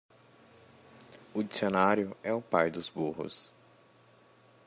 O 1.31 1.43
dicionário 1.43 2.17
é 2.23 2.33
o 2.33 2.41
pai 2.41 2.71
dos 2.71 2.89
burros? 2.89 3.53